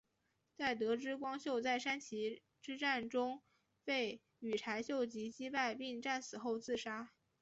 [0.55, 3.43] 在得知光秀在山崎之战中
[3.85, 7.11] 被羽柴秀吉击败并战死后自杀。